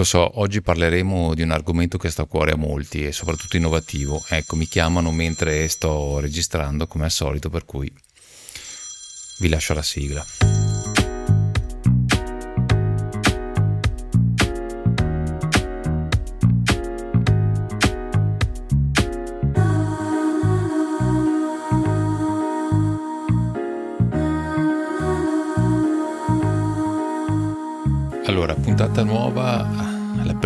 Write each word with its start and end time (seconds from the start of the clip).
Lo 0.00 0.06
so, 0.06 0.40
oggi 0.40 0.62
parleremo 0.62 1.34
di 1.34 1.42
un 1.42 1.50
argomento 1.50 1.98
che 1.98 2.08
sta 2.08 2.22
a 2.22 2.24
cuore 2.24 2.52
a 2.52 2.56
molti 2.56 3.04
e 3.04 3.12
soprattutto 3.12 3.58
innovativo. 3.58 4.24
Ecco, 4.30 4.56
mi 4.56 4.66
chiamano 4.66 5.12
mentre 5.12 5.68
sto 5.68 6.20
registrando 6.20 6.86
come 6.86 7.04
al 7.04 7.10
solito, 7.10 7.50
per 7.50 7.66
cui 7.66 7.92
vi 9.40 9.48
lascio 9.50 9.74
la 9.74 9.82
sigla. 9.82 10.24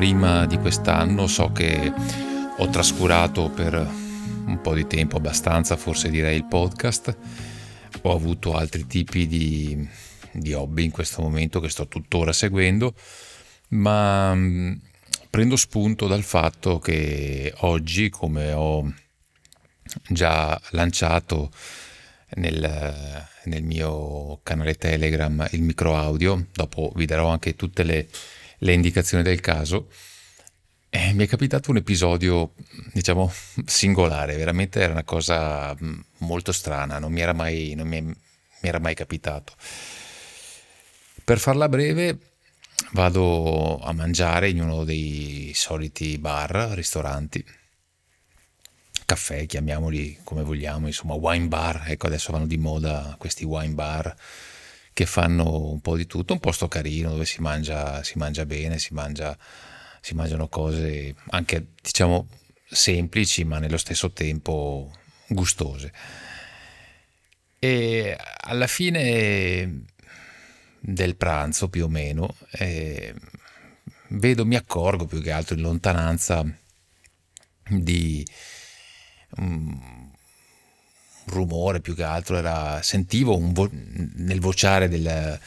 Prima 0.05 0.45
di 0.45 0.59
quest'anno, 0.59 1.27
so 1.27 1.51
che 1.51 1.91
ho 2.59 2.69
trascurato 2.69 3.49
per 3.49 3.73
un 3.73 4.61
po' 4.61 4.75
di 4.75 4.87
tempo, 4.87 5.17
abbastanza 5.17 5.77
forse 5.79 6.11
direi 6.11 6.37
il 6.37 6.45
podcast, 6.45 7.17
ho 8.03 8.15
avuto 8.15 8.55
altri 8.55 8.87
tipi 8.87 9.27
di, 9.27 9.89
di 10.31 10.53
hobby 10.53 10.85
in 10.85 10.91
questo 10.91 11.23
momento 11.23 11.59
che 11.59 11.71
sto 11.71 11.89
tuttora 11.89 12.35
seguendo, 12.35 12.93
ma 13.69 14.35
mm, 14.35 14.75
prendo 15.31 15.57
spunto 15.57 16.07
dal 16.07 16.23
fatto 16.23 16.79
che 16.79 17.55
oggi, 17.61 18.11
come 18.11 18.53
ho 18.53 18.93
già 20.07 20.61
lanciato 20.73 21.51
nel, 22.35 23.27
nel 23.45 23.63
mio 23.63 24.39
canale 24.43 24.75
Telegram 24.75 25.49
il 25.53 25.63
micro 25.63 25.97
audio, 25.97 26.49
dopo 26.53 26.93
vi 26.95 27.07
darò 27.07 27.29
anche 27.29 27.57
tutte 27.57 27.85
le, 27.85 28.07
le 28.65 28.73
indicazioni 28.73 29.23
del 29.23 29.41
caso. 29.41 29.89
E 30.89 31.13
mi 31.13 31.25
è 31.25 31.29
capitato 31.29 31.71
un 31.71 31.79
episodio, 31.79 32.55
diciamo, 32.93 33.33
singolare, 33.65 34.37
veramente 34.37 34.81
era 34.81 34.93
una 34.93 35.03
cosa 35.03 35.75
mm, 35.75 36.01
molto 36.19 36.53
strana, 36.53 36.99
non 36.99 37.13
mi 37.13 37.21
era 37.21 37.33
mai, 37.33 37.75
mi, 37.77 38.01
mi 38.01 38.15
era 38.61 38.79
mai 38.79 38.95
capitato. 38.95 39.55
Per 41.25 41.39
farla 41.39 41.69
breve, 41.69 42.19
vado 42.93 43.81
a 43.81 43.93
mangiare 43.93 44.49
in 44.51 44.61
uno 44.61 44.85
dei 44.85 45.51
soliti 45.55 46.17
bar, 46.19 46.71
ristoranti, 46.75 47.45
caffè, 49.05 49.47
chiamiamoli 49.47 50.21
come 50.23 50.45
vogliamo, 50.45 50.87
insomma 50.87 51.15
wine 51.15 51.49
bar, 51.49 51.85
ecco 51.89 52.07
adesso 52.07 52.31
vanno 52.31 52.47
di 52.47 52.57
moda 52.57 53.17
questi 53.19 53.45
wine 53.45 53.75
bar 53.75 54.15
che 54.95 55.07
fanno 55.07 55.71
un 55.71 55.81
po' 55.81 55.97
di 55.97 56.07
tutto, 56.07 56.33
un 56.33 56.41
posto 56.41 56.69
carino 56.69 57.11
dove 57.11 57.27
si 57.27 57.43
mangia, 57.43 58.03
si 58.03 58.17
mangia 58.17 58.47
bene, 58.47 58.79
si, 58.79 58.95
mangia, 58.95 59.37
si 60.01 60.15
mangiano 60.15 60.49
cose 60.49 61.15
anche 61.31 61.67
diciamo 61.83 62.29
semplici 62.65 63.45
ma 63.45 63.59
nello 63.59 63.77
stesso 63.77 64.13
tempo 64.13 64.91
gustose. 65.29 65.93
E 67.59 68.17
alla 68.43 68.67
fine 68.69 69.85
del 70.79 71.17
pranzo 71.17 71.69
più 71.69 71.85
o 71.85 71.89
meno 71.89 72.37
eh, 72.53 73.15
vedo, 74.11 74.47
mi 74.47 74.55
accorgo 74.55 75.07
più 75.07 75.21
che 75.21 75.33
altro 75.33 75.57
in 75.57 75.63
lontananza 75.63 76.45
di 77.69 78.25
un 79.37 80.04
rumore 81.27 81.81
più 81.81 81.95
che 81.95 82.03
altro 82.03 82.37
era, 82.37 82.81
sentivo 82.83 83.39
vo- 83.41 83.71
nel 83.73 84.41
vociare 84.41 84.89
del, 84.89 85.39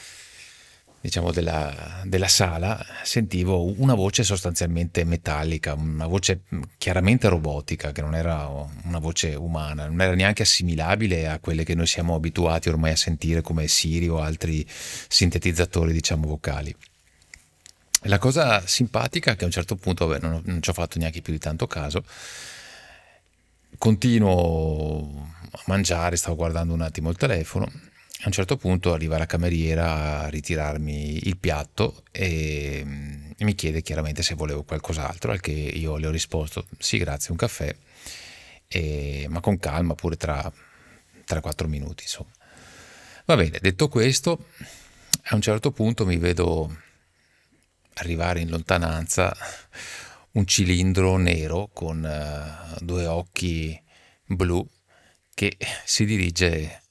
diciamo 1.00 1.30
della, 1.30 2.02
della, 2.04 2.28
sala 2.28 2.84
sentivo 3.02 3.72
una 3.80 3.94
voce 3.94 4.24
sostanzialmente 4.24 5.04
metallica, 5.04 5.74
una 5.74 6.06
voce 6.06 6.42
chiaramente 6.76 7.28
robotica, 7.28 7.92
che 7.92 8.00
non 8.00 8.14
era 8.14 8.48
una 8.84 8.98
voce 8.98 9.34
umana, 9.34 9.86
non 9.86 10.00
era 10.00 10.14
neanche 10.14 10.42
assimilabile 10.42 11.28
a 11.28 11.38
quelle 11.38 11.64
che 11.64 11.74
noi 11.74 11.86
siamo 11.86 12.14
abituati 12.14 12.68
ormai 12.68 12.92
a 12.92 12.96
sentire 12.96 13.40
come 13.40 13.68
Siri 13.68 14.08
o 14.08 14.20
altri 14.20 14.66
sintetizzatori, 14.68 15.92
diciamo, 15.92 16.26
vocali. 16.26 16.74
La 18.02 18.18
cosa 18.18 18.64
simpatica 18.64 19.32
è 19.32 19.36
che 19.36 19.42
a 19.42 19.46
un 19.46 19.52
certo 19.52 19.74
punto, 19.74 20.06
vabbè, 20.06 20.20
non, 20.20 20.40
non 20.44 20.62
ci 20.62 20.70
ho 20.70 20.72
fatto 20.72 20.98
neanche 20.98 21.20
più 21.20 21.32
di 21.32 21.38
tanto 21.38 21.66
caso, 21.66 22.04
continuo 23.76 25.30
a 25.50 25.62
mangiare, 25.66 26.16
stavo 26.16 26.36
guardando 26.36 26.74
un 26.74 26.82
attimo 26.82 27.10
il 27.10 27.16
telefono. 27.16 27.66
A 28.20 28.26
un 28.26 28.32
certo 28.32 28.56
punto 28.56 28.92
arriva 28.92 29.18
la 29.18 29.26
cameriera 29.26 30.22
a 30.22 30.28
ritirarmi 30.28 31.28
il 31.28 31.36
piatto 31.36 32.02
e, 32.10 32.84
e 33.36 33.44
mi 33.44 33.54
chiede 33.54 33.82
chiaramente 33.82 34.22
se 34.22 34.34
volevo 34.34 34.64
qualcos'altro, 34.64 35.30
al 35.30 35.40
che 35.40 35.52
io 35.52 35.96
le 35.96 36.08
ho 36.08 36.10
risposto 36.10 36.66
sì, 36.78 36.98
grazie, 36.98 37.30
un 37.30 37.36
caffè, 37.36 37.74
e, 38.66 39.26
ma 39.28 39.40
con 39.40 39.58
calma, 39.58 39.94
pure 39.94 40.16
tra 40.16 40.50
3-4 41.26 41.66
minuti. 41.66 42.02
Insomma. 42.02 42.30
Va 43.26 43.36
bene, 43.36 43.58
detto 43.60 43.88
questo, 43.88 44.46
a 45.24 45.34
un 45.34 45.40
certo 45.40 45.70
punto 45.70 46.06
mi 46.06 46.16
vedo 46.16 46.74
arrivare 47.94 48.40
in 48.40 48.48
lontananza 48.48 49.36
un 50.38 50.46
cilindro 50.46 51.16
nero 51.16 51.68
con 51.72 51.98
uh, 52.04 52.84
due 52.84 53.06
occhi 53.06 53.78
blu 54.24 54.64
che 55.34 55.56
si 55.84 56.04
dirige 56.04 56.82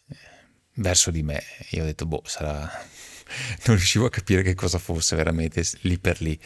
verso 0.75 1.11
di 1.11 1.23
me. 1.23 1.41
Io 1.71 1.83
ho 1.83 1.85
detto, 1.85 2.05
boh, 2.05 2.23
sarà... 2.25 2.59
non 3.65 3.75
riuscivo 3.75 4.05
a 4.05 4.09
capire 4.09 4.41
che 4.41 4.53
cosa 4.53 4.77
fosse 4.77 5.15
veramente 5.15 5.63
lì 5.81 5.97
per 5.97 6.21
lì. 6.21 6.37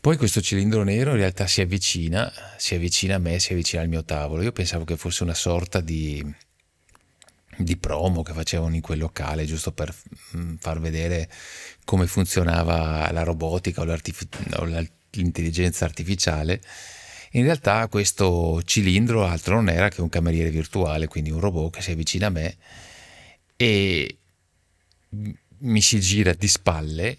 Poi 0.00 0.16
questo 0.16 0.40
cilindro 0.40 0.82
nero 0.84 1.10
in 1.10 1.16
realtà 1.16 1.46
si 1.46 1.60
avvicina, 1.60 2.32
si 2.56 2.74
avvicina 2.74 3.16
a 3.16 3.18
me, 3.18 3.38
si 3.38 3.52
avvicina 3.52 3.82
al 3.82 3.88
mio 3.88 4.04
tavolo. 4.04 4.42
Io 4.42 4.52
pensavo 4.52 4.84
che 4.84 4.96
fosse 4.96 5.22
una 5.22 5.34
sorta 5.34 5.80
di, 5.80 6.24
di 7.56 7.76
promo 7.76 8.22
che 8.22 8.32
facevano 8.32 8.74
in 8.74 8.80
quel 8.80 8.98
locale, 8.98 9.44
giusto 9.44 9.72
per 9.72 9.94
mm, 10.36 10.56
far 10.56 10.78
vedere 10.78 11.28
come 11.84 12.06
funzionava 12.06 13.10
la 13.12 13.22
robotica 13.22 13.80
o, 13.80 13.84
o 13.84 14.64
l'intelligenza 15.20 15.84
artificiale, 15.84 16.60
in 17.32 17.44
realtà 17.44 17.88
questo 17.88 18.62
cilindro 18.64 19.26
altro 19.26 19.56
non 19.56 19.68
era 19.68 19.88
che 19.88 20.00
un 20.00 20.08
cameriere 20.08 20.50
virtuale, 20.50 21.08
quindi 21.08 21.30
un 21.30 21.40
robot 21.40 21.74
che 21.74 21.82
si 21.82 21.90
avvicina 21.90 22.26
a 22.26 22.30
me 22.30 22.56
e 23.56 24.18
mi 25.58 25.80
si 25.80 26.00
gira 26.00 26.32
di 26.32 26.48
spalle 26.48 27.18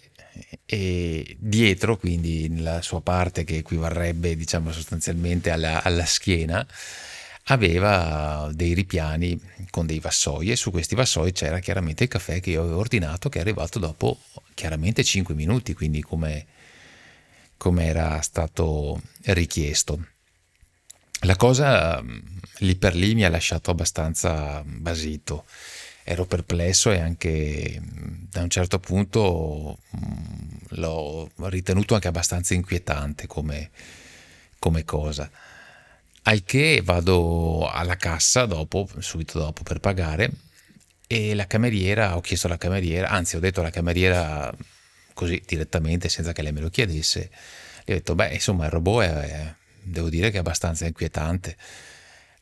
e 0.64 1.36
dietro, 1.38 1.96
quindi 1.96 2.48
nella 2.48 2.82
sua 2.82 3.00
parte 3.00 3.44
che 3.44 3.56
equivarrebbe 3.56 4.36
diciamo 4.36 4.72
sostanzialmente 4.72 5.50
alla, 5.50 5.82
alla 5.82 6.04
schiena, 6.04 6.66
aveva 7.48 8.50
dei 8.52 8.72
ripiani 8.72 9.38
con 9.70 9.86
dei 9.86 10.00
vassoi 10.00 10.50
e 10.50 10.56
su 10.56 10.70
questi 10.70 10.94
vassoi 10.94 11.32
c'era 11.32 11.58
chiaramente 11.60 12.04
il 12.04 12.08
caffè 12.08 12.40
che 12.40 12.50
io 12.50 12.62
avevo 12.62 12.78
ordinato 12.78 13.28
che 13.28 13.38
è 13.38 13.42
arrivato 13.42 13.78
dopo 13.78 14.18
chiaramente 14.54 15.04
5 15.04 15.34
minuti, 15.34 15.74
quindi 15.74 16.02
come 16.02 16.46
come 17.56 17.86
era 17.86 18.20
stato 18.20 19.00
richiesto. 19.24 20.06
La 21.20 21.36
cosa 21.36 22.02
lì 22.58 22.76
per 22.76 22.94
lì 22.94 23.14
mi 23.14 23.24
ha 23.24 23.30
lasciato 23.30 23.70
abbastanza 23.70 24.62
basito, 24.64 25.44
ero 26.04 26.26
perplesso 26.26 26.90
e 26.90 27.00
anche 27.00 27.80
da 27.82 28.42
un 28.42 28.50
certo 28.50 28.78
punto 28.78 29.78
l'ho 30.70 31.30
ritenuto 31.48 31.94
anche 31.94 32.08
abbastanza 32.08 32.54
inquietante 32.54 33.26
come, 33.26 33.70
come 34.58 34.84
cosa. 34.84 35.28
Al 36.22 36.44
che 36.44 36.82
vado 36.84 37.68
alla 37.68 37.96
cassa 37.96 38.46
dopo, 38.46 38.88
subito 38.98 39.38
dopo 39.38 39.62
per 39.62 39.80
pagare 39.80 40.30
e 41.06 41.34
la 41.34 41.46
cameriera, 41.46 42.16
ho 42.16 42.20
chiesto 42.20 42.46
alla 42.46 42.58
cameriera, 42.58 43.08
anzi 43.08 43.36
ho 43.36 43.40
detto 43.40 43.60
alla 43.60 43.70
cameriera 43.70 44.54
così 45.16 45.42
direttamente 45.46 46.10
senza 46.10 46.32
che 46.32 46.42
lei 46.42 46.52
me 46.52 46.60
lo 46.60 46.68
chiedesse. 46.68 47.30
Gli 47.86 47.92
ho 47.92 47.94
detto, 47.94 48.14
beh, 48.14 48.34
insomma, 48.34 48.66
il 48.66 48.70
robot 48.70 49.02
è, 49.04 49.54
devo 49.82 50.10
dire 50.10 50.30
che 50.30 50.36
è 50.36 50.40
abbastanza 50.40 50.84
inquietante. 50.84 51.56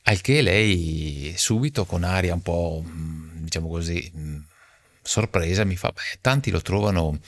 Al 0.02 0.20
che 0.20 0.42
lei 0.42 1.32
subito 1.36 1.84
con 1.86 2.02
aria 2.02 2.34
un 2.34 2.42
po', 2.42 2.84
mm, 2.84 3.44
diciamo 3.44 3.68
così, 3.68 4.12
mm, 4.16 4.38
sorpresa 5.02 5.64
mi 5.64 5.76
fa, 5.76 5.92
beh, 5.92 6.18
tanti 6.20 6.50
lo 6.50 6.60
trovano 6.60 7.20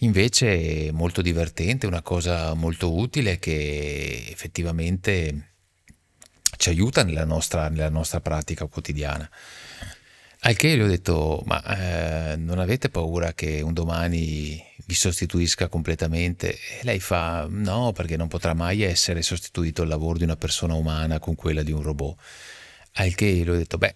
invece 0.00 0.90
molto 0.92 1.20
divertente, 1.20 1.86
una 1.86 2.02
cosa 2.02 2.54
molto 2.54 2.94
utile 2.94 3.38
che 3.40 4.24
effettivamente 4.30 5.54
ci 6.58 6.68
aiuta 6.68 7.02
nella 7.02 7.24
nostra, 7.24 7.68
nella 7.68 7.90
nostra 7.90 8.20
pratica 8.20 8.66
quotidiana. 8.66 9.28
Al 10.46 10.54
che 10.54 10.76
gli 10.76 10.80
ho 10.80 10.86
detto, 10.86 11.42
ma 11.44 11.60
eh, 12.30 12.36
non 12.36 12.60
avete 12.60 12.88
paura 12.88 13.32
che 13.32 13.60
un 13.62 13.72
domani 13.72 14.64
vi 14.84 14.94
sostituisca 14.94 15.66
completamente? 15.66 16.52
E 16.52 16.78
lei 16.82 17.00
fa, 17.00 17.48
no, 17.50 17.90
perché 17.90 18.16
non 18.16 18.28
potrà 18.28 18.54
mai 18.54 18.82
essere 18.82 19.22
sostituito 19.22 19.82
il 19.82 19.88
lavoro 19.88 20.18
di 20.18 20.22
una 20.22 20.36
persona 20.36 20.74
umana 20.74 21.18
con 21.18 21.34
quella 21.34 21.64
di 21.64 21.72
un 21.72 21.82
robot. 21.82 22.16
Al 22.92 23.12
che 23.16 23.26
gli 23.26 23.48
ho 23.48 23.56
detto, 23.56 23.76
beh, 23.76 23.94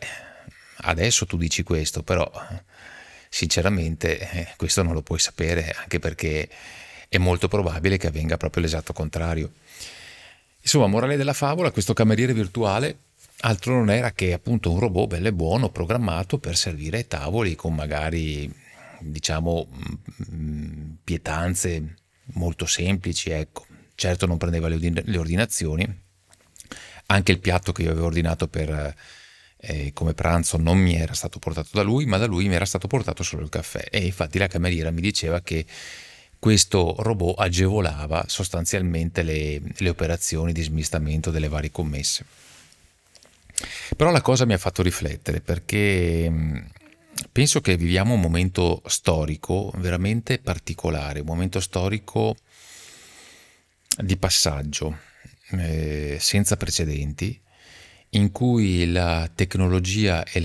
adesso 0.78 1.24
tu 1.24 1.36
dici 1.36 1.62
questo, 1.62 2.02
però 2.02 2.28
sinceramente 3.28 4.18
eh, 4.18 4.48
questo 4.56 4.82
non 4.82 4.94
lo 4.94 5.02
puoi 5.02 5.20
sapere, 5.20 5.72
anche 5.78 6.00
perché 6.00 6.48
è 7.08 7.18
molto 7.18 7.46
probabile 7.46 7.96
che 7.96 8.08
avvenga 8.08 8.36
proprio 8.36 8.64
l'esatto 8.64 8.92
contrario. 8.92 9.52
Insomma, 10.62 10.88
morale 10.88 11.16
della 11.16 11.32
favola, 11.32 11.70
questo 11.70 11.92
cameriere 11.92 12.34
virtuale 12.34 12.98
altro 13.40 13.74
non 13.74 13.90
era 13.90 14.12
che 14.12 14.32
appunto 14.32 14.70
un 14.72 14.78
robot 14.78 15.08
bello 15.08 15.28
e 15.28 15.32
buono 15.32 15.70
programmato 15.70 16.38
per 16.38 16.56
servire 16.56 16.98
ai 16.98 17.06
tavoli 17.06 17.54
con 17.54 17.74
magari 17.74 18.52
diciamo 19.00 19.68
mm, 20.32 20.90
pietanze 21.04 21.94
molto 22.34 22.66
semplici, 22.66 23.30
ecco. 23.30 23.66
Certo 23.94 24.24
non 24.26 24.38
prendeva 24.38 24.68
le 24.68 25.18
ordinazioni, 25.18 25.86
anche 27.06 27.32
il 27.32 27.38
piatto 27.38 27.72
che 27.72 27.82
io 27.82 27.90
avevo 27.90 28.06
ordinato 28.06 28.48
per, 28.48 28.94
eh, 29.58 29.92
come 29.92 30.14
pranzo 30.14 30.56
non 30.56 30.78
mi 30.78 30.94
era 30.94 31.12
stato 31.12 31.38
portato 31.38 31.68
da 31.72 31.82
lui, 31.82 32.06
ma 32.06 32.16
da 32.16 32.26
lui 32.26 32.48
mi 32.48 32.54
era 32.54 32.64
stato 32.64 32.86
portato 32.86 33.22
solo 33.22 33.42
il 33.42 33.50
caffè. 33.50 33.86
E 33.90 34.06
infatti 34.06 34.38
la 34.38 34.46
cameriera 34.46 34.90
mi 34.90 35.02
diceva 35.02 35.42
che 35.42 35.66
questo 36.38 36.94
robot 37.00 37.38
agevolava 37.38 38.24
sostanzialmente 38.26 39.22
le, 39.22 39.60
le 39.76 39.88
operazioni 39.90 40.52
di 40.52 40.62
smistamento 40.62 41.30
delle 41.30 41.48
varie 41.48 41.70
commesse. 41.70 42.24
Però 43.96 44.10
la 44.10 44.20
cosa 44.20 44.44
mi 44.44 44.52
ha 44.52 44.58
fatto 44.58 44.82
riflettere 44.82 45.40
perché 45.40 46.28
mm, 46.28 46.56
penso 47.32 47.60
che 47.60 47.76
viviamo 47.76 48.14
un 48.14 48.20
momento 48.20 48.82
storico 48.86 49.72
veramente 49.76 50.38
particolare, 50.38 51.20
un 51.20 51.26
momento 51.26 51.60
storico 51.60 52.36
di 53.98 54.16
passaggio 54.16 54.98
eh, 55.50 56.16
senza 56.20 56.56
precedenti 56.56 57.40
in 58.10 58.30
cui 58.32 58.90
la 58.90 59.30
tecnologia 59.32 60.24
e 60.24 60.42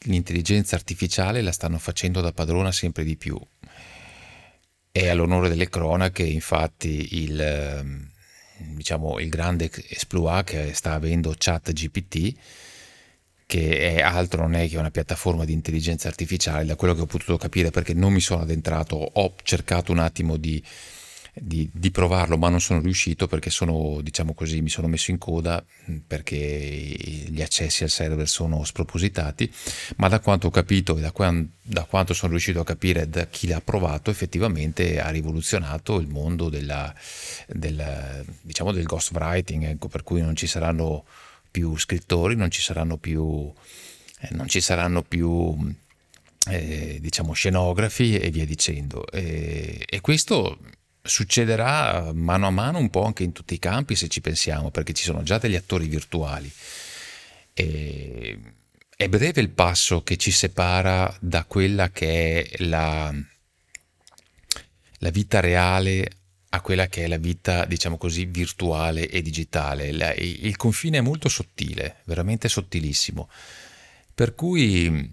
l'intelligenza 0.00 0.76
artificiale 0.76 1.42
la 1.42 1.52
stanno 1.52 1.78
facendo 1.78 2.20
da 2.20 2.32
padrona 2.32 2.72
sempre 2.72 3.04
di 3.04 3.16
più. 3.16 3.38
È 4.90 5.08
all'onore 5.08 5.48
delle 5.48 5.68
cronache, 5.68 6.22
infatti, 6.22 7.22
il, 7.22 7.40
ehm, 7.40 8.10
diciamo, 8.58 9.18
il 9.18 9.28
grande 9.28 9.70
esploit 9.88 10.44
che 10.44 10.74
sta 10.74 10.94
avendo 10.94 11.34
ChatGPT, 11.36 12.34
che 13.46 13.96
è 13.96 14.02
altro 14.02 14.42
non 14.42 14.54
è 14.54 14.68
che 14.68 14.76
una 14.76 14.90
piattaforma 14.90 15.44
di 15.44 15.52
intelligenza 15.52 16.08
artificiale, 16.08 16.64
da 16.64 16.76
quello 16.76 16.94
che 16.94 17.02
ho 17.02 17.06
potuto 17.06 17.36
capire 17.36 17.70
perché 17.70 17.94
non 17.94 18.12
mi 18.12 18.20
sono 18.20 18.42
addentrato, 18.42 18.96
ho 18.96 19.34
cercato 19.42 19.92
un 19.92 19.98
attimo 19.98 20.36
di 20.36 20.62
di, 21.38 21.68
di, 21.72 21.90
provarlo, 21.90 22.38
ma 22.38 22.48
non 22.48 22.60
sono 22.60 22.80
riuscito 22.80 23.26
perché 23.26 23.50
sono, 23.50 24.00
diciamo 24.00 24.32
così, 24.32 24.62
mi 24.62 24.70
sono 24.70 24.88
messo 24.88 25.10
in 25.10 25.18
coda 25.18 25.62
perché 26.06 26.36
gli 26.36 27.42
accessi 27.42 27.82
al 27.82 27.90
server 27.90 28.26
sono 28.26 28.64
spropositati, 28.64 29.52
ma 29.96 30.08
da 30.08 30.20
quanto 30.20 30.46
ho 30.46 30.50
capito 30.50 30.96
e 30.96 31.00
da, 31.00 31.12
da 31.62 31.84
quanto 31.84 32.14
sono 32.14 32.30
riuscito 32.30 32.60
a 32.60 32.64
capire 32.64 33.08
da 33.08 33.26
chi 33.26 33.48
l'ha 33.48 33.60
provato, 33.60 34.10
effettivamente 34.10 34.98
ha 34.98 35.10
rivoluzionato 35.10 36.00
il 36.00 36.08
mondo 36.08 36.48
della, 36.48 36.94
del, 37.46 38.24
diciamo 38.40 38.72
del 38.72 38.84
ghostwriting, 38.84 39.64
ecco, 39.64 39.88
per 39.88 40.02
cui 40.02 40.22
non 40.22 40.36
ci 40.36 40.46
saranno 40.46 41.04
più 41.50 41.76
scrittori, 41.76 42.34
non 42.34 42.50
ci 42.50 42.62
saranno 42.62 42.96
più, 42.96 43.52
eh, 44.20 44.28
non 44.32 44.48
ci 44.48 44.62
saranno 44.62 45.02
più 45.02 45.54
eh, 46.48 46.98
diciamo 47.00 47.34
scenografi 47.34 48.18
e 48.18 48.30
via 48.30 48.46
dicendo. 48.46 49.06
E, 49.08 49.84
e 49.86 50.00
questo 50.00 50.58
succederà 51.06 52.12
mano 52.12 52.46
a 52.46 52.50
mano 52.50 52.78
un 52.78 52.90
po' 52.90 53.04
anche 53.04 53.22
in 53.22 53.32
tutti 53.32 53.54
i 53.54 53.58
campi 53.58 53.94
se 53.94 54.08
ci 54.08 54.20
pensiamo, 54.20 54.70
perché 54.70 54.92
ci 54.92 55.04
sono 55.04 55.22
già 55.22 55.38
degli 55.38 55.56
attori 55.56 55.86
virtuali. 55.86 56.50
E 57.54 58.38
è 58.96 59.08
breve 59.08 59.40
il 59.40 59.50
passo 59.50 60.02
che 60.02 60.16
ci 60.16 60.30
separa 60.30 61.14
da 61.20 61.44
quella 61.44 61.90
che 61.90 62.44
è 62.44 62.64
la, 62.64 63.14
la 64.98 65.10
vita 65.10 65.40
reale 65.40 66.10
a 66.48 66.60
quella 66.62 66.86
che 66.86 67.04
è 67.04 67.06
la 67.06 67.18
vita, 67.18 67.66
diciamo 67.66 67.98
così, 67.98 68.24
virtuale 68.24 69.08
e 69.08 69.20
digitale. 69.20 69.92
La, 69.92 70.14
il 70.14 70.56
confine 70.56 70.98
è 70.98 71.02
molto 71.02 71.28
sottile, 71.28 71.96
veramente 72.04 72.48
sottilissimo. 72.48 73.28
Per 74.14 74.34
cui 74.34 75.12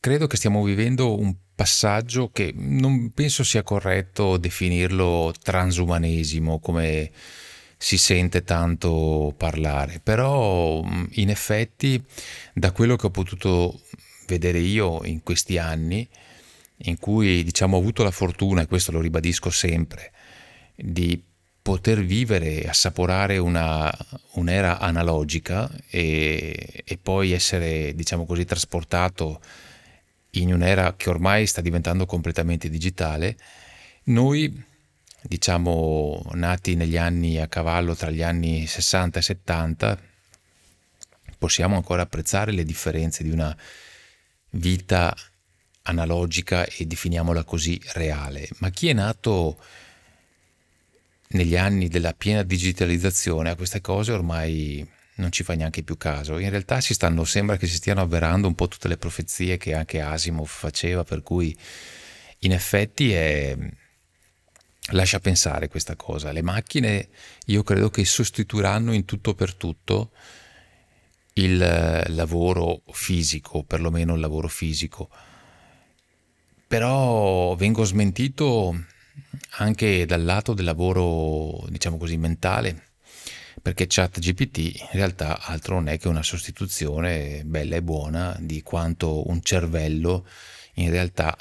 credo 0.00 0.26
che 0.26 0.36
stiamo 0.36 0.64
vivendo 0.64 1.18
un 1.18 1.34
passaggio 1.60 2.30
che 2.32 2.54
non 2.56 3.12
penso 3.12 3.44
sia 3.44 3.62
corretto 3.62 4.38
definirlo 4.38 5.34
transumanesimo 5.42 6.58
come 6.58 7.10
si 7.76 7.98
sente 7.98 8.44
tanto 8.44 9.34
parlare, 9.36 10.00
però 10.02 10.82
in 11.10 11.28
effetti 11.28 12.02
da 12.54 12.72
quello 12.72 12.96
che 12.96 13.04
ho 13.04 13.10
potuto 13.10 13.82
vedere 14.26 14.58
io 14.58 15.04
in 15.04 15.22
questi 15.22 15.58
anni, 15.58 16.08
in 16.84 16.98
cui 16.98 17.44
diciamo 17.44 17.76
ho 17.76 17.80
avuto 17.80 18.04
la 18.04 18.10
fortuna, 18.10 18.62
e 18.62 18.66
questo 18.66 18.90
lo 18.90 19.02
ribadisco 19.02 19.50
sempre, 19.50 20.12
di 20.74 21.22
poter 21.60 22.02
vivere 22.02 22.62
e 22.62 22.68
assaporare 22.68 23.36
una, 23.36 23.94
un'era 24.36 24.78
analogica 24.78 25.70
e, 25.90 26.84
e 26.86 26.96
poi 26.96 27.32
essere, 27.32 27.94
diciamo 27.94 28.24
così, 28.24 28.46
trasportato 28.46 29.42
in 30.32 30.52
un'era 30.52 30.94
che 30.96 31.08
ormai 31.08 31.46
sta 31.46 31.60
diventando 31.60 32.06
completamente 32.06 32.68
digitale, 32.68 33.36
noi, 34.04 34.62
diciamo, 35.22 36.22
nati 36.32 36.74
negli 36.76 36.96
anni 36.96 37.38
a 37.38 37.48
cavallo 37.48 37.94
tra 37.94 38.10
gli 38.10 38.22
anni 38.22 38.66
60 38.66 39.18
e 39.18 39.22
70, 39.22 40.00
possiamo 41.38 41.76
ancora 41.76 42.02
apprezzare 42.02 42.52
le 42.52 42.64
differenze 42.64 43.22
di 43.22 43.30
una 43.30 43.56
vita 44.50 45.14
analogica 45.82 46.64
e 46.66 46.86
definiamola 46.86 47.44
così 47.44 47.80
reale, 47.94 48.48
ma 48.58 48.70
chi 48.70 48.88
è 48.88 48.92
nato 48.92 49.58
negli 51.28 51.56
anni 51.56 51.88
della 51.88 52.12
piena 52.12 52.42
digitalizzazione 52.42 53.50
a 53.50 53.54
queste 53.54 53.80
cose 53.80 54.12
ormai 54.12 54.88
non 55.20 55.30
ci 55.30 55.44
fa 55.44 55.54
neanche 55.54 55.84
più 55.84 55.96
caso. 55.96 56.38
In 56.38 56.50
realtà 56.50 56.80
stanno, 56.80 57.24
sembra 57.24 57.56
che 57.56 57.66
si 57.66 57.74
stiano 57.74 58.00
avverando 58.00 58.48
un 58.48 58.54
po' 58.54 58.66
tutte 58.66 58.88
le 58.88 58.96
profezie 58.96 59.56
che 59.56 59.74
anche 59.74 60.00
Asimov 60.00 60.48
faceva, 60.48 61.04
per 61.04 61.22
cui 61.22 61.56
in 62.40 62.52
effetti 62.52 63.12
è, 63.12 63.56
lascia 64.90 65.20
pensare 65.20 65.68
questa 65.68 65.94
cosa. 65.94 66.32
Le 66.32 66.42
macchine 66.42 67.08
io 67.46 67.62
credo 67.62 67.90
che 67.90 68.04
sostituiranno 68.04 68.92
in 68.92 69.04
tutto 69.04 69.34
per 69.34 69.54
tutto 69.54 70.10
il 71.34 71.58
lavoro 72.08 72.82
fisico, 72.90 73.62
perlomeno 73.62 74.14
il 74.14 74.20
lavoro 74.20 74.48
fisico. 74.48 75.08
Però 76.66 77.54
vengo 77.54 77.84
smentito 77.84 78.86
anche 79.58 80.06
dal 80.06 80.24
lato 80.24 80.54
del 80.54 80.64
lavoro, 80.64 81.66
diciamo 81.68 81.96
così, 81.96 82.16
mentale 82.16 82.89
perché 83.62 83.86
ChatGPT 83.86 84.58
in 84.58 84.88
realtà 84.92 85.40
altro 85.40 85.74
non 85.74 85.88
è 85.88 85.98
che 85.98 86.08
una 86.08 86.22
sostituzione 86.22 87.42
bella 87.44 87.76
e 87.76 87.82
buona 87.82 88.36
di 88.40 88.62
quanto 88.62 89.28
un 89.28 89.42
cervello 89.42 90.26
in 90.74 90.90
realtà, 90.90 91.36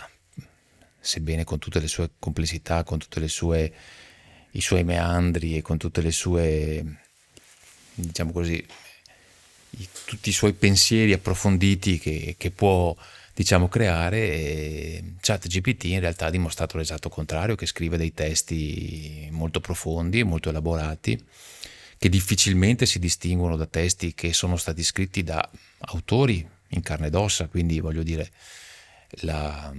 sebbene 1.00 1.44
con 1.44 1.60
tutte 1.60 1.80
le 1.80 1.88
sue 1.88 2.12
complessità, 2.20 2.84
con 2.84 3.00
tutti 3.00 3.24
i 3.24 3.30
suoi 4.62 4.84
meandri 4.84 5.58
e 5.58 5.62
con 5.62 5.78
tutte 5.78 6.02
le 6.02 6.12
sue, 6.12 6.84
diciamo 7.94 8.32
così, 8.32 8.66
i, 9.72 9.88
tutti 10.06 10.30
i 10.30 10.34
suoi 10.34 10.54
pensieri 10.54 11.14
approfonditi 11.14 12.00
che, 12.00 12.36
che 12.38 12.52
può 12.52 12.96
diciamo 13.34 13.70
creare 13.70 15.16
ChatGPT 15.22 15.86
in 15.86 16.02
realtà 16.02 16.26
ha 16.26 16.30
dimostrato 16.30 16.78
l'esatto 16.78 17.08
contrario 17.08 17.56
che 17.56 17.66
scrive 17.66 17.96
dei 17.96 18.14
testi 18.14 19.30
molto 19.32 19.62
profondi 19.62 20.24
molto 20.24 20.50
elaborati 20.50 21.18
che 22.00 22.08
difficilmente 22.10 22.86
si 22.86 22.98
distinguono 22.98 23.58
da 23.58 23.66
testi 23.66 24.14
che 24.14 24.32
sono 24.32 24.56
stati 24.56 24.84
scritti 24.84 25.22
da 25.22 25.48
autori 25.80 26.48
in 26.70 26.82
carne 26.82 27.08
ed 27.08 27.16
ossa, 27.16 27.48
quindi 27.48 27.82
voglio 27.82 28.04
dire 28.04 28.32
la, 29.24 29.74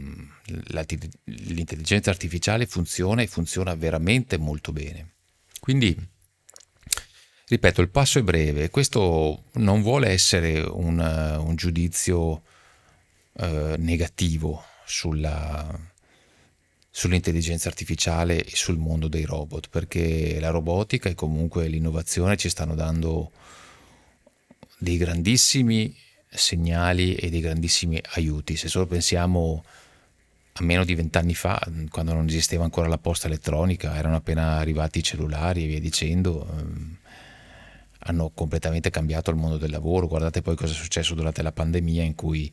la, 0.69 0.85
l'intelligenza 1.25 2.11
artificiale 2.11 2.67
funziona 2.67 3.23
e 3.23 3.27
funziona 3.27 3.75
veramente 3.75 4.37
molto 4.37 4.71
bene. 4.71 5.13
Quindi, 5.61 5.97
ripeto, 7.49 7.81
il 7.81 7.89
passo 7.89 8.19
è 8.19 8.23
breve, 8.23 8.69
questo 8.69 9.45
non 9.55 9.81
vuole 9.81 10.11
essere 10.11 10.61
un, 10.61 10.99
un 10.99 11.55
giudizio 11.57 12.43
eh, 13.39 13.77
negativo 13.79 14.63
sulla, 14.85 15.90
sull'intelligenza 16.91 17.69
artificiale 17.69 18.45
e 18.45 18.57
sul 18.57 18.77
mondo 18.77 19.09
dei 19.09 19.25
robot, 19.25 19.69
perché 19.69 20.39
la 20.41 20.51
robotica 20.51 21.09
e 21.09 21.15
comunque 21.15 21.69
l'innovazione 21.69 22.37
ci 22.37 22.49
stanno 22.49 22.75
dando 22.75 23.31
dei 24.79 24.97
grandissimi 24.97 25.95
segnali 26.29 27.15
e 27.15 27.31
dei 27.31 27.41
grandissimi 27.41 28.01
aiuti. 28.15 28.57
Se 28.57 28.69
solo 28.69 28.87
pensiamo 28.87 29.65
a 30.53 30.63
meno 30.63 30.85
di 30.85 30.95
vent'anni 30.95 31.35
fa, 31.35 31.61
quando 31.91 32.13
non 32.13 32.27
esisteva 32.27 32.65
ancora 32.65 32.89
la 32.89 32.99
posta 32.99 33.29
elettronica, 33.29 33.97
erano 33.97 34.17
appena 34.17 34.57
arrivati 34.57 34.99
i 34.99 35.03
cellulari 35.03 35.65
e 35.65 35.67
via 35.67 35.81
dicendo, 35.81 36.47
ehm, 36.59 36.97
hanno 38.05 38.31
completamente 38.35 38.91
cambiato 38.91 39.31
il 39.31 39.37
mondo 39.37 39.59
del 39.59 39.71
lavoro. 39.71 40.07
Guardate 40.07 40.43
poi 40.43 40.57
cosa 40.57 40.73
è 40.73 40.77
successo 40.77 41.15
durante 41.15 41.43
la 41.43 41.53
pandemia 41.53 42.03
in 42.03 42.15
cui 42.15 42.53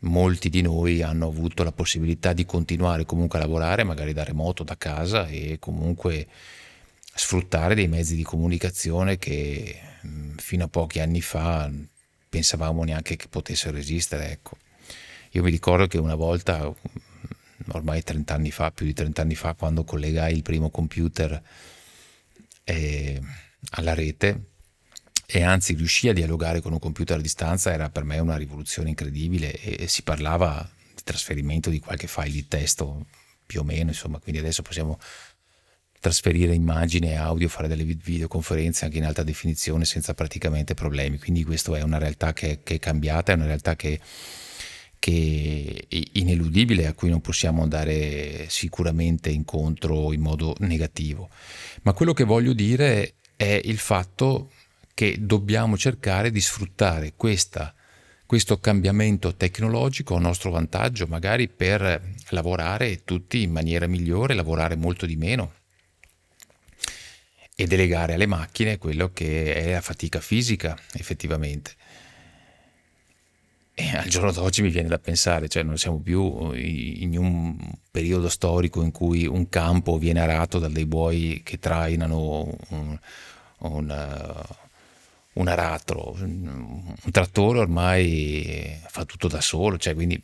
molti 0.00 0.48
di 0.48 0.62
noi 0.62 1.02
hanno 1.02 1.26
avuto 1.26 1.62
la 1.64 1.72
possibilità 1.72 2.32
di 2.32 2.44
continuare 2.44 3.04
comunque 3.04 3.38
a 3.38 3.42
lavorare, 3.42 3.84
magari 3.84 4.12
da 4.12 4.24
remoto, 4.24 4.62
da 4.62 4.76
casa 4.76 5.26
e 5.26 5.56
comunque 5.58 6.26
sfruttare 7.14 7.74
dei 7.74 7.88
mezzi 7.88 8.14
di 8.14 8.22
comunicazione 8.22 9.16
che 9.16 9.80
fino 10.36 10.64
a 10.64 10.68
pochi 10.68 11.00
anni 11.00 11.20
fa 11.20 11.70
pensavamo 12.28 12.84
neanche 12.84 13.16
che 13.16 13.28
potessero 13.28 13.76
esistere. 13.76 14.30
Ecco. 14.30 14.58
Io 15.32 15.42
mi 15.42 15.50
ricordo 15.50 15.86
che 15.86 15.98
una 15.98 16.14
volta, 16.14 16.72
ormai 17.68 18.02
30 18.02 18.34
anni 18.34 18.50
fa, 18.50 18.70
più 18.70 18.86
di 18.86 18.92
30 18.92 19.22
anni 19.22 19.34
fa, 19.34 19.54
quando 19.54 19.84
collegai 19.84 20.34
il 20.34 20.42
primo 20.42 20.70
computer 20.70 21.42
eh, 22.64 23.20
alla 23.70 23.94
rete, 23.94 24.55
e 25.26 25.42
anzi 25.42 25.74
riuscì 25.74 26.08
a 26.08 26.12
dialogare 26.12 26.60
con 26.60 26.72
un 26.72 26.78
computer 26.78 27.18
a 27.18 27.20
distanza 27.20 27.72
era 27.72 27.90
per 27.90 28.04
me 28.04 28.18
una 28.18 28.36
rivoluzione 28.36 28.90
incredibile 28.90 29.52
e, 29.52 29.88
si 29.88 30.02
parlava 30.02 30.68
di 30.94 31.02
trasferimento 31.02 31.68
di 31.68 31.80
qualche 31.80 32.06
file 32.06 32.30
di 32.30 32.46
testo 32.46 33.06
più 33.44 33.60
o 33.60 33.64
meno, 33.64 33.90
insomma, 33.90 34.18
quindi 34.18 34.40
adesso 34.40 34.62
possiamo 34.62 34.98
trasferire 36.00 36.54
immagini 36.54 37.08
e 37.08 37.14
audio, 37.14 37.48
fare 37.48 37.66
delle 37.66 37.84
videoconferenze 37.84 38.84
anche 38.84 38.98
in 38.98 39.04
alta 39.04 39.24
definizione 39.24 39.84
senza 39.84 40.14
praticamente 40.14 40.74
problemi. 40.74 41.18
Quindi 41.18 41.42
questa 41.42 41.76
è 41.76 41.82
una 41.82 41.98
realtà 41.98 42.32
che, 42.32 42.60
che, 42.62 42.76
è 42.76 42.78
cambiata, 42.78 43.32
è 43.32 43.34
una 43.34 43.46
realtà 43.46 43.74
che, 43.74 43.98
che 44.98 45.86
è 45.88 46.02
ineludibile, 46.12 46.86
a 46.86 46.92
cui 46.92 47.10
non 47.10 47.20
possiamo 47.20 47.62
andare 47.62 48.48
sicuramente 48.48 49.30
incontro 49.30 50.12
in 50.12 50.20
modo 50.20 50.54
negativo. 50.60 51.28
Ma 51.82 51.92
quello 51.92 52.12
che 52.12 52.24
voglio 52.24 52.52
dire 52.52 53.14
è 53.34 53.60
il 53.64 53.78
fatto 53.78 54.50
che 54.96 55.16
dobbiamo 55.20 55.76
cercare 55.76 56.30
di 56.30 56.40
sfruttare 56.40 57.12
questa, 57.16 57.74
questo 58.24 58.58
cambiamento 58.60 59.34
tecnologico 59.34 60.16
a 60.16 60.20
nostro 60.20 60.50
vantaggio, 60.50 61.06
magari 61.06 61.48
per 61.48 62.14
lavorare 62.30 63.04
tutti 63.04 63.42
in 63.42 63.50
maniera 63.52 63.86
migliore, 63.86 64.32
lavorare 64.32 64.74
molto 64.74 65.04
di 65.04 65.16
meno 65.16 65.52
e 67.54 67.66
delegare 67.66 68.14
alle 68.14 68.24
macchine 68.24 68.78
quello 68.78 69.10
che 69.12 69.54
è 69.54 69.72
la 69.72 69.82
fatica 69.82 70.18
fisica 70.18 70.74
effettivamente. 70.94 71.74
E 73.74 73.94
al 73.94 74.08
giorno 74.08 74.32
d'oggi 74.32 74.62
mi 74.62 74.70
viene 74.70 74.88
da 74.88 74.98
pensare, 74.98 75.48
cioè 75.48 75.62
non 75.62 75.76
siamo 75.76 75.98
più 75.98 76.52
in 76.54 77.18
un 77.18 77.54
periodo 77.90 78.30
storico 78.30 78.80
in 78.80 78.92
cui 78.92 79.26
un 79.26 79.50
campo 79.50 79.98
viene 79.98 80.20
arato 80.20 80.58
da 80.58 80.68
dei 80.68 80.86
buoi 80.86 81.42
che 81.44 81.58
trainano 81.58 82.56
un, 82.70 82.98
un 83.58 83.90
un 85.36 85.48
aratro, 85.48 86.14
un 86.18 87.10
trattore 87.10 87.58
ormai 87.60 88.80
fa 88.88 89.04
tutto 89.04 89.28
da 89.28 89.40
solo, 89.40 89.78
cioè 89.78 89.94
quindi 89.94 90.20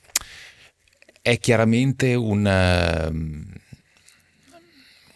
è 1.20 1.38
chiaramente 1.38 2.14
una, 2.14 3.10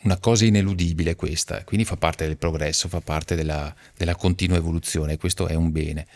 una 0.03 0.19
cosa 0.19 0.45
ineludibile 0.45 1.15
questa, 1.17 1.65
quindi 1.65 1.85
fa 1.85 1.97
parte 1.97 2.26
del 2.26 2.37
progresso, 2.37 2.88
fa 2.88 3.00
parte 3.00 3.35
della, 3.35 3.75
della 3.97 4.15
continua 4.15 4.57
evoluzione, 4.57 5.17
questo 5.17 5.47
è 5.47 5.55
un 5.55 5.73
bene. 5.73 6.07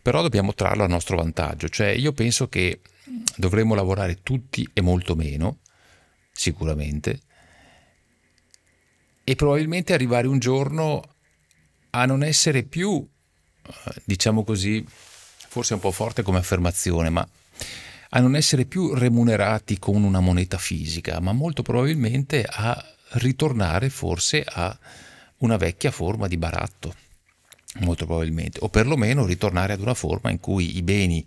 Però 0.00 0.22
dobbiamo 0.22 0.54
trarlo 0.54 0.84
a 0.84 0.88
nostro 0.88 1.16
vantaggio, 1.16 1.68
cioè 1.68 1.88
io 1.88 2.12
penso 2.12 2.48
che 2.48 2.80
dovremmo 3.36 3.74
lavorare 3.74 4.22
tutti 4.22 4.68
e 4.72 4.80
molto 4.80 5.14
meno, 5.14 5.58
sicuramente, 6.32 7.20
e 9.24 9.34
probabilmente 9.34 9.92
arrivare 9.92 10.26
un 10.26 10.38
giorno 10.38 11.02
a 11.90 12.06
non 12.06 12.22
essere 12.22 12.62
più 12.62 13.06
diciamo 14.04 14.44
così, 14.44 14.84
forse 14.86 15.74
un 15.74 15.80
po' 15.80 15.90
forte 15.90 16.22
come 16.22 16.38
affermazione, 16.38 17.10
ma 17.10 17.26
a 18.10 18.20
non 18.20 18.36
essere 18.36 18.64
più 18.64 18.94
remunerati 18.94 19.78
con 19.78 20.02
una 20.02 20.20
moneta 20.20 20.58
fisica, 20.58 21.20
ma 21.20 21.32
molto 21.32 21.62
probabilmente 21.62 22.44
a 22.48 22.84
ritornare 23.12 23.90
forse 23.90 24.44
a 24.46 24.76
una 25.38 25.56
vecchia 25.56 25.90
forma 25.90 26.28
di 26.28 26.36
baratto, 26.36 26.94
molto 27.80 28.06
probabilmente, 28.06 28.58
o 28.62 28.68
perlomeno 28.68 29.26
ritornare 29.26 29.72
ad 29.72 29.80
una 29.80 29.94
forma 29.94 30.30
in 30.30 30.40
cui 30.40 30.76
i 30.76 30.82
beni 30.82 31.26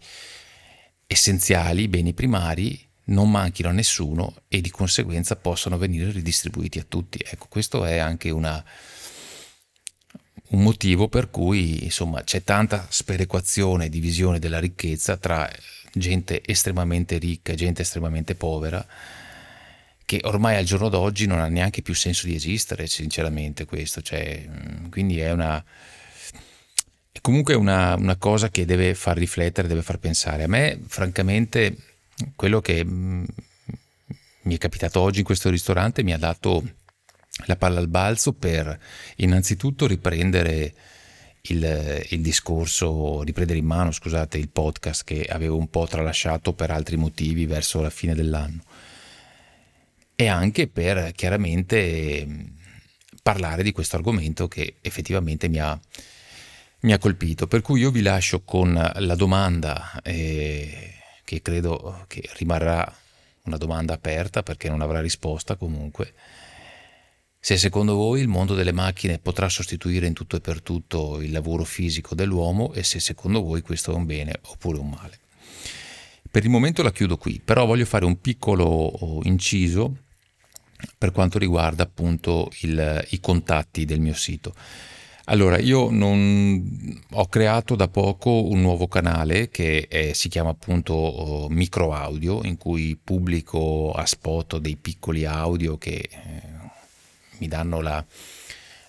essenziali, 1.05 1.83
i 1.83 1.87
beni 1.87 2.13
primari, 2.13 2.87
non 3.05 3.29
manchino 3.29 3.69
a 3.69 3.73
nessuno 3.73 4.35
e 4.47 4.61
di 4.61 4.69
conseguenza 4.69 5.35
possano 5.35 5.77
venire 5.77 6.11
ridistribuiti 6.11 6.79
a 6.79 6.85
tutti. 6.87 7.19
Ecco, 7.23 7.47
questo 7.49 7.83
è 7.83 7.97
anche 7.97 8.29
una, 8.29 8.63
un 10.49 10.61
motivo 10.63 11.07
per 11.07 11.29
cui 11.29 11.83
insomma, 11.83 12.23
c'è 12.23 12.43
tanta 12.43 12.85
sperequazione 12.89 13.85
e 13.85 13.89
divisione 13.89 14.39
della 14.39 14.59
ricchezza 14.59 15.17
tra 15.17 15.49
gente 15.93 16.41
estremamente 16.45 17.17
ricca 17.17 17.51
e 17.51 17.55
gente 17.55 17.81
estremamente 17.81 18.35
povera 18.35 18.85
che 20.09 20.21
ormai 20.23 20.55
al 20.55 20.63
giorno 20.63 20.89
d'oggi 20.89 21.27
non 21.27 21.39
ha 21.39 21.47
neanche 21.49 21.83
più 21.83 21.93
senso 21.93 22.25
di 22.25 22.33
esistere 22.33 22.87
sinceramente 22.87 23.65
questo. 23.65 24.01
Cioè, 24.01 24.43
mm, 24.47 24.89
quindi 24.89 25.19
è 25.19 25.31
una 25.31 25.63
è 27.11 27.21
comunque 27.21 27.53
una, 27.53 27.93
una, 27.93 28.15
cosa 28.15 28.49
che 28.49 28.65
deve 28.65 28.95
far 28.95 29.17
riflettere 29.17 29.67
deve 29.67 29.83
far 29.83 29.99
pensare. 29.99 30.43
A 30.43 30.47
me 30.47 30.79
francamente 30.87 31.75
quello 32.35 32.59
che 32.59 32.83
mm, 32.83 33.23
mi 34.43 34.55
è 34.55 34.57
capitato 34.57 34.99
oggi 34.99 35.19
in 35.19 35.25
questo 35.25 35.51
ristorante 35.51 36.01
mi 36.01 36.13
ha 36.13 36.17
dato 36.17 36.63
la 37.45 37.55
palla 37.55 37.79
al 37.79 37.87
balzo 37.87 38.33
per 38.33 38.79
innanzitutto 39.17 39.87
riprendere 39.87 40.73
il, 41.43 42.05
il, 42.09 42.21
discorso, 42.21 43.23
riprendere 43.23 43.59
in 43.59 43.65
mano, 43.65 43.91
scusate, 43.91 44.37
il 44.37 44.49
podcast 44.49 45.03
che 45.03 45.23
avevo 45.23 45.57
un 45.57 45.69
po' 45.69 45.87
tralasciato 45.87 46.53
per 46.53 46.71
altri 46.71 46.97
motivi 46.97 47.45
verso 47.45 47.81
la 47.81 47.89
fine 47.89 48.13
dell'anno 48.13 48.63
e 50.15 50.27
anche 50.27 50.67
per 50.67 51.13
chiaramente 51.13 52.27
parlare 53.23 53.63
di 53.63 53.71
questo 53.71 53.95
argomento 53.95 54.49
che 54.49 54.75
effettivamente 54.81 55.47
mi 55.47 55.59
ha, 55.59 55.79
mi 56.81 56.91
ha 56.91 56.97
colpito. 56.97 57.47
Per 57.47 57.61
cui 57.61 57.79
io 57.79 57.89
vi 57.89 58.01
lascio 58.01 58.41
con 58.41 58.73
la 58.73 59.15
domanda 59.15 60.01
eh, 60.03 60.93
che 61.23 61.41
credo 61.41 62.03
che 62.07 62.29
rimarrà 62.37 62.93
una 63.43 63.55
domanda 63.55 63.93
aperta 63.93 64.43
perché 64.43 64.67
non 64.67 64.81
avrà 64.81 64.99
risposta 64.99 65.55
comunque 65.55 66.13
se 67.41 67.57
secondo 67.57 67.95
voi 67.95 68.19
il 68.19 68.27
mondo 68.27 68.53
delle 68.53 68.73
macchine 68.73 69.17
potrà 69.17 69.47
sostituire 69.47 70.05
in 70.05 70.13
tutto 70.13 70.35
e 70.35 70.41
per 70.41 70.61
tutto 70.61 71.21
il 71.21 71.31
lavoro 71.31 71.63
fisico 71.63 72.13
dell'uomo 72.13 72.73
e 72.73 72.83
se 72.83 72.99
secondo 72.99 73.41
voi 73.41 73.61
questo 73.61 73.91
è 73.91 73.95
un 73.95 74.05
bene 74.05 74.39
oppure 74.47 74.77
un 74.77 74.89
male. 74.89 75.19
Per 76.29 76.43
il 76.43 76.49
momento 76.49 76.83
la 76.83 76.91
chiudo 76.91 77.17
qui, 77.17 77.41
però 77.43 77.65
voglio 77.65 77.85
fare 77.85 78.05
un 78.05 78.19
piccolo 78.19 78.65
oh, 78.65 79.21
inciso 79.23 79.95
per 80.97 81.11
quanto 81.11 81.39
riguarda 81.39 81.83
appunto 81.83 82.51
il, 82.61 83.05
i 83.09 83.19
contatti 83.19 83.85
del 83.85 83.99
mio 83.99 84.13
sito. 84.13 84.53
Allora, 85.25 85.59
io 85.59 85.89
non, 85.91 87.01
ho 87.11 87.27
creato 87.27 87.75
da 87.75 87.87
poco 87.87 88.47
un 88.47 88.61
nuovo 88.61 88.87
canale 88.87 89.49
che 89.49 89.87
è, 89.87 90.13
si 90.13 90.27
chiama 90.27 90.49
appunto 90.49 90.93
oh, 90.93 91.49
Micro 91.49 91.93
Audio, 91.93 92.43
in 92.43 92.57
cui 92.57 92.99
pubblico 93.01 93.91
a 93.91 94.05
spot 94.05 94.57
dei 94.57 94.75
piccoli 94.75 95.25
audio 95.25 95.77
che 95.77 96.09
eh, 96.09 96.58
mi 97.39 97.47
danno 97.47 97.81
la, 97.81 98.03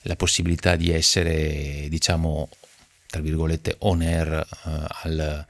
la 0.02 0.16
possibilità 0.16 0.76
di 0.76 0.90
essere, 0.90 1.87
diciamo, 1.88 2.49
tra 3.07 3.21
virgolette, 3.21 3.76
on 3.80 4.02
air 4.02 4.47
uh, 4.64 4.71
al, 5.02 5.47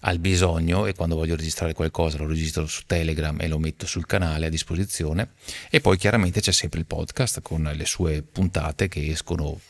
al, 0.00 0.18
bisogno 0.18 0.86
e 0.86 0.94
quando 0.94 1.16
voglio 1.16 1.36
registrare 1.36 1.72
qualcosa 1.74 2.18
lo 2.18 2.26
registro 2.26 2.66
su 2.66 2.82
Telegram 2.86 3.38
e 3.40 3.48
lo 3.48 3.58
metto 3.58 3.86
sul 3.86 4.06
canale 4.06 4.46
a 4.46 4.50
disposizione 4.50 5.30
e 5.68 5.80
poi 5.80 5.98
chiaramente 5.98 6.40
c'è 6.40 6.52
sempre 6.52 6.78
il 6.78 6.86
podcast 6.86 7.40
con 7.42 7.70
le 7.74 7.86
sue 7.86 8.22
puntate 8.22 8.88
che 8.88 9.06
escono 9.08 9.60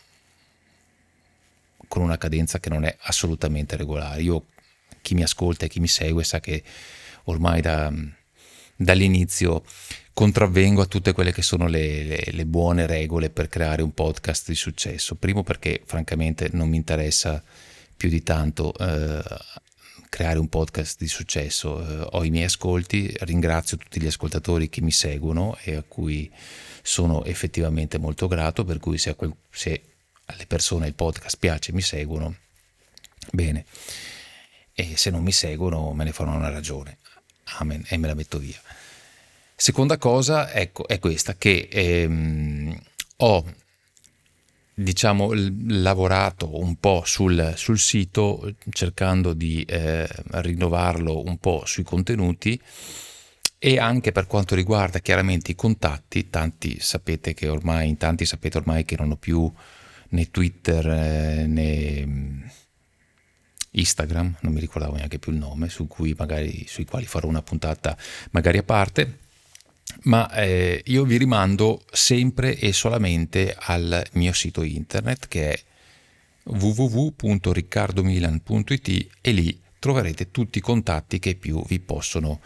con 1.89 2.03
una 2.03 2.17
cadenza 2.17 2.59
che 2.59 2.71
non 2.71 2.85
è 2.85 2.97
assolutamente 3.03 3.77
regolare. 3.77 4.23
Io, 4.23 4.47
chi 5.03 5.15
mi 5.15 5.23
ascolta 5.23 5.67
e 5.67 5.69
chi 5.69 5.81
mi 5.81 5.89
segue 5.89 6.25
sa 6.25 6.41
che 6.41 6.63
ormai 7.25 7.61
da, 7.61 7.93
dall'inizio 8.77 9.63
contravvengo 10.13 10.83
a 10.83 10.87
tutte 10.87 11.13
quelle 11.13 11.33
che 11.33 11.43
sono 11.43 11.67
le, 11.67 12.05
le, 12.05 12.25
le, 12.31 12.47
buone 12.47 12.87
regole 12.87 13.31
per 13.31 13.49
creare 13.49 13.83
un 13.83 13.93
podcast 13.93 14.49
di 14.49 14.55
successo. 14.55 15.15
Primo 15.15 15.43
perché 15.43 15.83
francamente 15.85 16.51
non 16.53 16.69
mi 16.69 16.77
interessa 16.77 17.43
più 17.97 18.09
di 18.09 18.23
tanto 18.23 18.75
eh, 18.79 19.23
creare 20.09 20.39
un 20.39 20.49
podcast 20.49 20.99
di 20.99 21.09
successo. 21.09 21.81
Eh, 21.81 22.09
ho 22.13 22.25
i 22.25 22.31
miei 22.31 22.45
ascolti, 22.45 23.15
ringrazio 23.21 23.79
tutti 23.79 24.01
gli 24.01 24.07
ascoltatori 24.07 24.69
che 24.69 24.83
mi 24.83 24.93
seguono 24.93 25.57
e 25.63 25.77
a 25.77 25.83
cui 25.83 26.31
sono 26.83 27.25
effettivamente 27.25 27.97
molto 27.97 28.27
grato, 28.27 28.65
per 28.65 28.79
cui 28.79 28.99
se, 28.99 29.15
quel, 29.15 29.35
se 29.51 29.83
alle 30.27 30.47
persone 30.47 30.87
il 30.87 30.95
podcast 30.95 31.39
piace 31.39 31.73
mi 31.73 31.81
seguono, 31.81 32.37
bene. 33.31 33.65
E 34.75 34.97
se 34.97 35.11
non 35.11 35.23
mi 35.23 35.33
seguono 35.33 35.93
me 35.93 36.05
ne 36.05 36.13
fanno 36.13 36.35
una 36.35 36.51
ragione. 36.51 36.99
Amen. 37.59 37.85
E 37.89 37.97
me 37.97 38.07
la 38.07 38.15
metto 38.15 38.39
via. 38.39 38.61
Seconda 39.55 39.97
cosa 39.99 40.53
ecco, 40.53 40.89
è 40.89 40.99
questa, 40.99 41.37
che 41.37 41.69
ehm, 41.71 42.77
ho 43.19 43.45
diciamo, 44.75 45.31
lavorato 45.69 46.59
un 46.59 46.77
po' 46.77 47.03
sul, 47.05 47.53
sul 47.57 47.79
sito 47.79 48.55
cercando 48.71 49.33
di 49.33 49.63
eh, 49.63 50.09
rinnovarlo 50.31 51.23
un 51.23 51.39
po' 51.39 51.63
sui 51.65 51.85
contenuti 51.85 52.61
e 53.59 53.79
anche 53.79 54.11
per 54.11 54.27
quanto 54.27 54.55
riguarda 54.55 54.99
chiaramente 54.99 55.53
i 55.53 55.55
contatti, 55.55 56.29
tanti 56.31 56.81
sapete 56.81 57.33
che 57.35 57.49
ormai, 57.49 57.89
in 57.89 57.97
tanti 57.97 58.25
sapete 58.27 58.59
ormai 58.59 58.85
che 58.85 58.97
non 58.99 59.13
ho 59.13 59.17
più 59.17 59.51
né 60.09 60.31
Twitter 60.31 60.87
eh, 60.89 61.47
né 61.47 62.05
mm, 62.05 62.43
Instagram, 63.73 64.37
non 64.41 64.53
mi 64.53 64.61
ricordavo 64.61 64.95
neanche 64.97 65.19
più 65.19 65.33
il 65.33 65.39
nome, 65.39 65.69
su 65.69 65.89
magari, 66.17 66.65
sui 66.69 66.85
quali 66.85 67.07
farò 67.07 67.27
una 67.29 67.43
puntata 67.43 67.97
magari 68.31 68.59
a 68.59 68.63
parte, 68.63 69.19
ma 70.03 70.31
eh, 70.33 70.83
io 70.87 71.05
vi 71.05 71.17
rimando 71.17 71.83
sempre 71.91 72.57
e 72.59 72.73
solamente 72.73 73.57
al 73.59 74.05
mio 74.13 74.33
sito 74.33 74.63
internet 74.63 75.27
che 75.29 75.53
è 75.53 75.61
www.riccardomilan.it 76.45 79.09
e 79.21 79.33
lì 79.33 79.61
troverete 79.79 80.31
tutti 80.31 80.59
i 80.59 80.63
contatti 80.63 81.19
che 81.19 81.35
più 81.35 81.65
vi 81.67 81.81
possono 81.81 82.41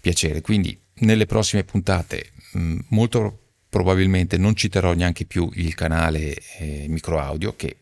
piacere. 0.00 0.40
Quindi 0.40 0.78
nelle 1.00 1.26
prossime 1.26 1.64
puntate 1.64 2.32
mh, 2.52 2.78
molto 2.88 3.38
probabilmente 3.68 4.36
non 4.36 4.54
citerò 4.54 4.92
neanche 4.92 5.24
più 5.24 5.48
il 5.54 5.74
canale 5.74 6.36
eh, 6.58 6.86
micro 6.88 7.20
audio 7.20 7.54
che 7.54 7.76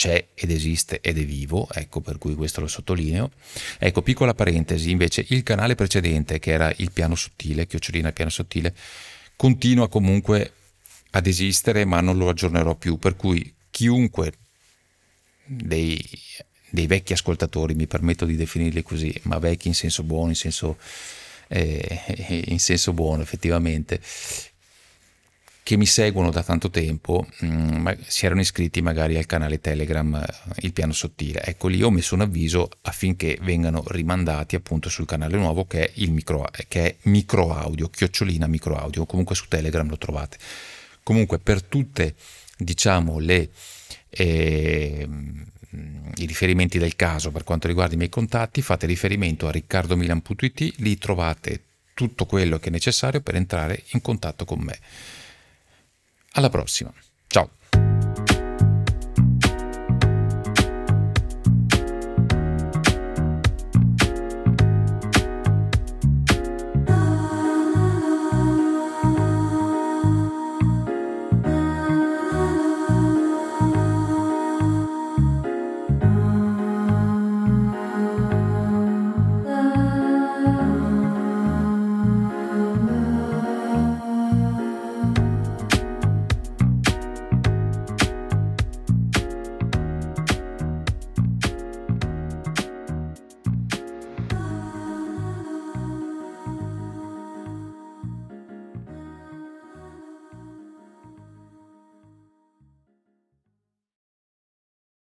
c'è 0.00 0.28
ed 0.32 0.50
esiste 0.50 1.02
ed 1.02 1.18
è 1.18 1.24
vivo, 1.26 1.68
ecco 1.70 2.00
per 2.00 2.16
cui 2.16 2.34
questo 2.34 2.62
lo 2.62 2.68
sottolineo. 2.68 3.32
Ecco, 3.78 4.00
piccola 4.00 4.32
parentesi, 4.32 4.90
invece 4.90 5.26
il 5.28 5.42
canale 5.42 5.74
precedente 5.74 6.38
che 6.38 6.52
era 6.52 6.72
il 6.78 6.90
piano 6.90 7.14
sottile, 7.14 7.66
chiocciolina 7.66 8.10
piano 8.10 8.30
sottile, 8.30 8.74
continua 9.36 9.90
comunque 9.90 10.52
ad 11.10 11.26
esistere 11.26 11.84
ma 11.84 12.00
non 12.00 12.16
lo 12.16 12.30
aggiornerò 12.30 12.76
più, 12.76 12.96
per 12.96 13.14
cui 13.14 13.52
chiunque 13.68 14.32
dei, 15.44 16.02
dei 16.70 16.86
vecchi 16.86 17.12
ascoltatori, 17.12 17.74
mi 17.74 17.86
permetto 17.86 18.24
di 18.24 18.36
definirli 18.36 18.82
così, 18.82 19.14
ma 19.24 19.38
vecchi 19.38 19.68
in 19.68 19.74
senso 19.74 20.02
buono, 20.02 20.28
in 20.28 20.34
senso 20.34 20.78
eh, 21.48 22.44
in 22.46 22.58
senso 22.58 22.94
buono 22.94 23.20
effettivamente, 23.20 24.00
che 25.70 25.76
mi 25.76 25.86
seguono 25.86 26.32
da 26.32 26.42
tanto 26.42 26.68
tempo 26.68 27.24
mh, 27.38 27.46
mm, 27.46 27.88
si 28.04 28.26
erano 28.26 28.40
iscritti 28.40 28.82
magari 28.82 29.16
al 29.16 29.26
canale 29.26 29.60
Telegram 29.60 30.16
eh, 30.16 30.26
Il 30.62 30.72
Piano 30.72 30.92
Sottile. 30.92 31.44
Ecco 31.44 31.68
lì 31.68 31.80
ho 31.80 31.92
messo 31.92 32.16
un 32.16 32.22
avviso 32.22 32.68
affinché 32.80 33.38
vengano 33.42 33.84
rimandati 33.86 34.56
appunto 34.56 34.88
sul 34.88 35.06
canale 35.06 35.36
nuovo 35.36 35.66
che 35.66 35.84
è 35.84 35.90
il 35.94 36.10
micro, 36.10 36.44
che 36.66 36.84
è 36.86 36.96
micro 37.02 37.54
audio, 37.54 37.88
chiocciolina 37.88 38.48
micro 38.48 38.78
audio, 38.78 39.06
comunque 39.06 39.36
su 39.36 39.46
Telegram 39.46 39.88
lo 39.88 39.96
trovate. 39.96 40.38
Comunque 41.04 41.38
per 41.38 41.62
tutte 41.62 42.16
diciamo 42.56 43.20
le... 43.20 43.50
Eh, 44.08 45.08
i 46.16 46.26
riferimenti 46.26 46.78
del 46.78 46.96
caso 46.96 47.30
per 47.30 47.44
quanto 47.44 47.68
riguarda 47.68 47.94
i 47.94 47.96
miei 47.96 48.08
contatti, 48.08 48.60
fate 48.60 48.86
riferimento 48.86 49.46
a 49.46 49.52
riccardomilan.it, 49.52 50.78
lì 50.78 50.98
trovate 50.98 51.62
tutto 51.94 52.26
quello 52.26 52.58
che 52.58 52.70
è 52.70 52.72
necessario 52.72 53.20
per 53.20 53.36
entrare 53.36 53.84
in 53.92 54.02
contatto 54.02 54.44
con 54.44 54.58
me. 54.58 54.76
Alla 56.32 56.48
prossima! 56.48 56.92